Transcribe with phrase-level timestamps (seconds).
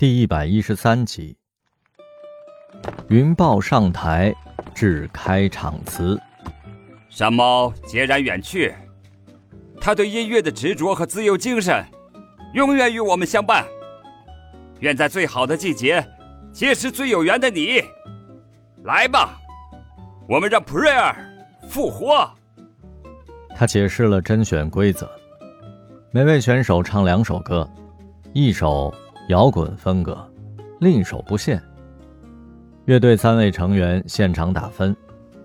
[0.00, 1.36] 第一百一十三集，
[3.10, 4.34] 云豹上台
[4.74, 6.18] 致开场词。
[7.10, 8.74] 山猫孑然远去，
[9.78, 11.84] 他对音乐的执着和自由精神，
[12.54, 13.66] 永远与我们相伴。
[14.78, 16.02] 愿在最好的季节，
[16.50, 17.84] 结识最有缘的你。
[18.84, 19.38] 来吧，
[20.26, 21.14] 我们让 Prayer
[21.68, 22.26] 复活。
[23.54, 25.06] 他解释了甄选规则：
[26.10, 27.68] 每位选手唱两首歌，
[28.32, 28.94] 一首。
[29.30, 30.28] 摇滚风格，
[30.80, 31.62] 另手不限。
[32.86, 34.94] 乐队三位成员现场打分，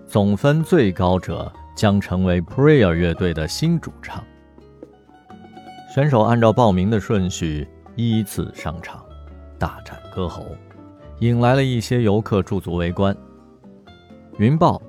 [0.08, 4.24] 总分最高者将成为 Prayer 乐队的新主唱。
[5.88, 9.04] 选手按照报名的顺序依次上场，
[9.56, 10.44] 大展歌喉，
[11.20, 13.16] 引来了一些游客驻足围观。
[14.38, 14.82] 云豹、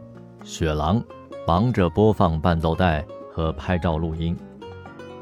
[0.43, 0.99] 雪狼
[1.45, 4.35] 忙着播放伴奏带和拍照录音，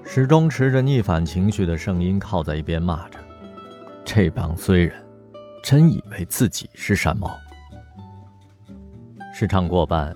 [0.05, 3.19] 始终持着逆反情绪的声音靠在一边骂着。
[4.05, 4.93] 这帮衰人，
[5.63, 7.35] 真以为自己是山猫。
[9.33, 10.15] 时唱过半，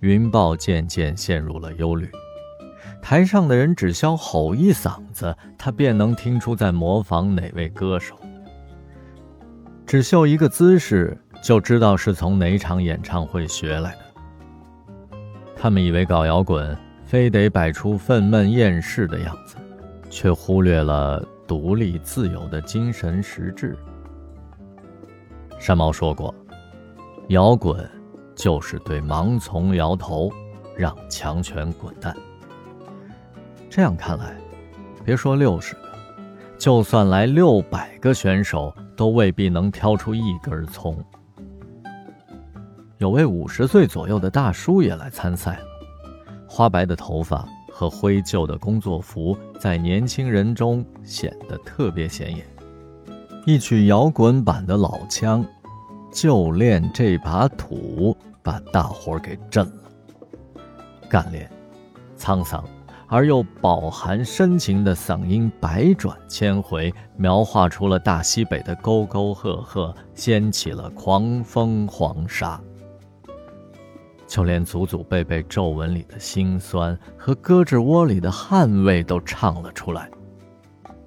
[0.00, 2.08] 云豹渐渐陷入了忧虑。
[3.02, 8.14] 台上的人只消吼一嗓子，他便能听出在模仿哪位歌手。
[9.86, 15.18] 只秀一个姿势，就知道是从哪场演唱会学来的。
[15.56, 19.56] 他们以为搞摇滚，非得摆出愤懑厌世的样子，
[20.08, 21.26] 却忽略了。
[21.46, 23.76] 独立自由的精神实质。
[25.58, 26.34] 山猫说过
[27.28, 27.88] ：“摇滚
[28.34, 30.30] 就是对盲从摇头，
[30.76, 32.14] 让强权滚蛋。”
[33.70, 34.36] 这样看来，
[35.04, 35.80] 别说六十个，
[36.58, 40.96] 就算来六百个选手，都未必能挑出一根葱。
[42.98, 45.66] 有位五十岁左右的大叔也来参赛了，
[46.48, 47.46] 花白的头发。
[47.74, 52.46] 和灰旧的工作服在年轻人中显得特别显眼。
[53.44, 55.44] 一曲摇滚版的老腔，
[56.12, 59.82] 就练这把土，把大伙儿给震了。
[61.10, 61.50] 干练、
[62.16, 62.64] 沧桑
[63.08, 72.60] 而又饱含深情的嗓音，百转千回，描画出了大西北的沟沟壑壑，掀起了狂风黄沙。
[74.34, 80.10] 就连祖祖辈辈皱纹里的辛酸和胳肢窝里的汗味都唱了出来。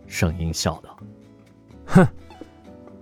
[0.05, 0.97] 声音笑道
[1.85, 2.07] ：“哼，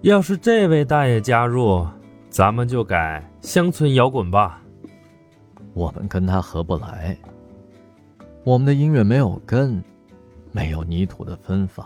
[0.02, 1.88] 要是这位大爷加入，
[2.28, 4.64] 咱们就改乡村摇滚吧。
[5.76, 7.16] 我们跟他合不来，
[8.44, 9.80] 我们的音乐没有根，
[10.52, 11.86] 没有泥土的芬芳。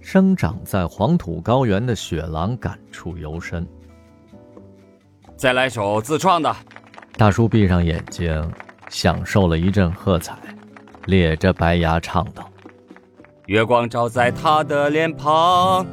[0.00, 3.64] 生长在黄土高原的雪狼感触尤深。”
[5.36, 6.54] 再来首自创的。
[7.16, 8.52] 大叔闭上眼睛，
[8.88, 10.34] 享受了一阵喝彩，
[11.06, 12.48] 咧着白牙唱道
[13.46, 15.86] ：“月光照在他的脸庞，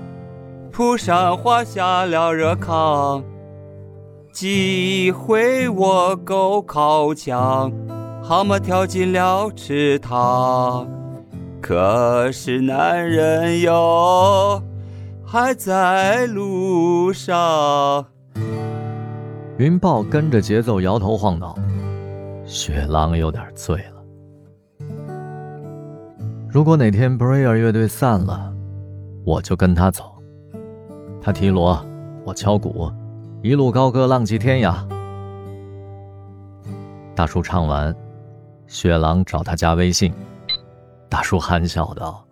[0.72, 3.24] 蒲扇滑下了热炕。
[4.31, 7.72] 几回我够靠墙，
[8.23, 10.88] 蛤蟆跳进了池塘。
[11.62, 14.63] 可是男人哟，
[15.25, 18.06] 还在路上。”
[19.61, 21.55] 云豹跟着节奏摇头晃脑，
[22.47, 24.03] 雪狼有点醉了。
[26.49, 28.51] 如果哪天 Prayer 乐队散了，
[29.23, 30.19] 我就跟他走。
[31.22, 31.79] 他提锣，
[32.25, 32.91] 我敲鼓，
[33.44, 34.83] 一路高歌浪迹天涯。
[37.13, 37.95] 大叔唱完，
[38.66, 40.11] 雪狼找他加微信。
[41.07, 42.25] 大叔憨笑道：“，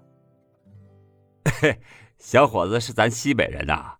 [2.17, 3.97] 小伙子是咱西北人呐，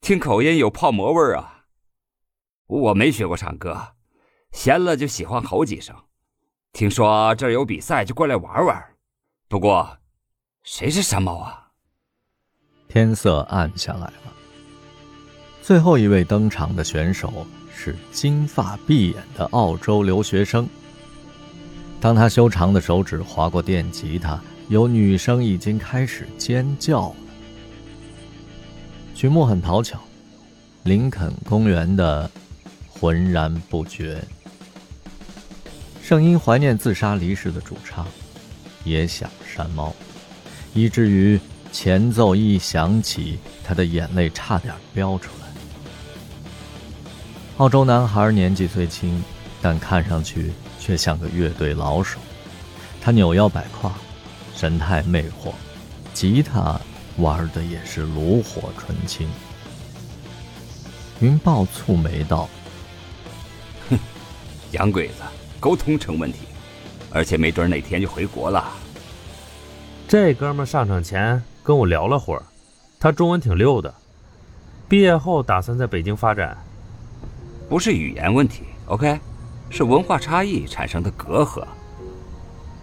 [0.00, 1.58] 听口音有泡馍味儿啊。”
[2.80, 3.88] 我没学过唱歌，
[4.50, 5.94] 闲了就喜欢吼几声。
[6.72, 8.82] 听说这儿有比赛，就过来玩玩。
[9.46, 9.98] 不过，
[10.62, 11.68] 谁是山猫啊？
[12.88, 14.32] 天色暗下来了。
[15.60, 20.66] 最后一位登场的选手是金发碧眼的澳洲留学生。
[22.00, 27.16] 当他修长的手指划过电吉他，有女生已经开始尖叫了。
[29.14, 30.00] 曲目很讨巧，
[30.84, 32.30] 林肯公园的。
[33.02, 34.22] 浑然不觉。
[36.00, 38.06] 圣音怀念自杀离世的主唱，
[38.84, 39.92] 也想山猫，
[40.72, 41.40] 以至于
[41.72, 45.48] 前奏一响起，他的眼泪差点飙出来。
[47.56, 49.20] 澳洲男孩年纪虽轻，
[49.60, 52.20] 但看上去却像个乐队老手。
[53.00, 53.92] 他扭腰摆胯，
[54.54, 55.52] 神态魅惑，
[56.14, 56.80] 吉他
[57.16, 59.28] 玩的也是炉火纯青。
[61.18, 62.48] 云豹蹙眉道。
[64.72, 65.22] 洋鬼子
[65.60, 66.40] 沟通成问题，
[67.12, 68.72] 而且没准哪天就回国了。
[70.08, 72.42] 这哥们上场前跟我聊了会儿，
[72.98, 73.94] 他中文挺溜的，
[74.88, 76.56] 毕业后打算在北京发展。
[77.68, 79.18] 不是语言问题，OK，
[79.70, 81.64] 是文化差异产生的隔阂。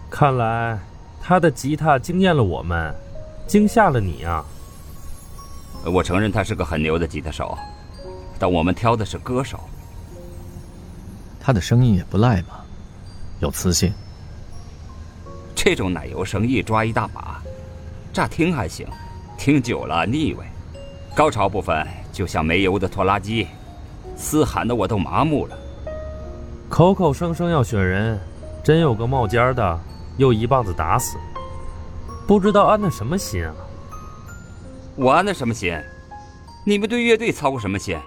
[0.10, 0.80] 看来
[1.22, 2.94] 他的吉他惊艳了我们，
[3.46, 4.44] 惊吓了你啊！
[5.86, 7.58] 我承认他是个很牛的吉他手，
[8.40, 9.60] 但我们挑的是歌手。
[11.50, 12.64] 他的声音也不赖嘛，
[13.40, 13.92] 有磁性。
[15.56, 17.42] 这种奶油声一抓一大把，
[18.14, 18.88] 乍听还行，
[19.36, 20.46] 听久了腻味。
[21.16, 23.48] 高潮部分就像没油的拖拉机，
[24.16, 25.58] 嘶喊的我都麻木了。
[26.70, 28.20] 口口声声要选人，
[28.64, 29.80] 真有个冒尖的，
[30.18, 31.18] 又一棒子打死。
[32.28, 33.52] 不知道安的什么心啊？
[34.96, 35.76] 我安的什么心？
[36.64, 37.98] 你们对乐队操过什么心？